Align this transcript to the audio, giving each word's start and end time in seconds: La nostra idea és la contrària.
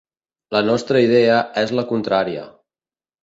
La 0.55 0.61
nostra 0.69 1.03
idea 1.07 1.35
és 1.63 1.73
la 1.81 1.85
contrària. 1.91 2.47